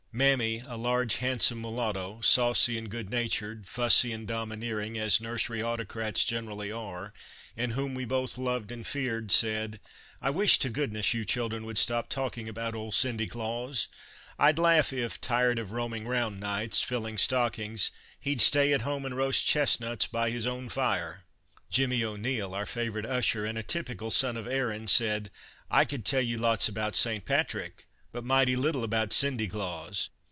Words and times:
Mammy, 0.13 0.61
a 0.67 0.75
large, 0.75 1.15
handsome 1.19 1.61
mulatto, 1.61 2.19
saucy 2.19 2.77
and 2.77 2.89
good 2.91 3.09
natured, 3.09 3.65
fussy 3.65 4.11
and 4.11 4.27
domineering, 4.27 4.97
as 4.97 5.21
nursery 5.21 5.63
autocrats 5.63 6.25
generally 6.25 6.69
are, 6.69 7.13
and 7.55 7.71
whom 7.73 7.95
we 7.95 8.03
both 8.03 8.37
loved 8.37 8.73
and 8.73 8.85
feared, 8.85 9.31
said:" 9.31 9.79
I 10.21 10.29
wish 10.29 10.59
to 10.59 10.69
goodness 10.69 11.13
you 11.13 11.23
children 11.23 11.63
would 11.63 11.77
stop 11.77 12.09
talking 12.09 12.49
about 12.49 12.75
old 12.75 12.93
Sindy 12.93 13.25
Klaws. 13.25 13.87
1 14.35 14.55
'd 14.55 14.59
laugh 14.59 14.91
if, 14.91 15.21
tired 15.21 15.57
of 15.57 15.71
roaming 15.71 16.05
'round 16.05 16.41
nights, 16.41 16.81
filling 16.81 17.17
stockings, 17.17 17.89
he 18.19 18.35
'd 18.35 18.41
stay 18.41 18.73
at 18.73 18.81
home 18.81 19.05
and 19.05 19.15
roast 19.15 19.45
chestnuts 19.45 20.07
by 20.07 20.29
his 20.29 20.45
own 20.45 20.67
fire." 20.67 21.23
Jimmy 21.69 22.03
O'Neil, 22.03 22.53
our 22.53 22.65
favorite 22.65 23.05
usher 23.05 23.45
and 23.45 23.57
a 23.57 23.63
typical 23.63 24.11
son 24.11 24.35
of 24.35 24.45
Erin, 24.45 24.89
said:" 24.89 25.31
I 25.71 25.85
could 25.85 26.03
tell 26.03 26.21
you 26.21 26.37
lots 26.37 26.67
about 26.67 26.95
Saint 26.97 27.23
Patrick, 27.23 27.87
but 28.13 28.25
mighty 28.25 28.57
little 28.57 28.83
about 28.83 29.13
Sindy 29.13 29.47
Klaws. 29.47 30.09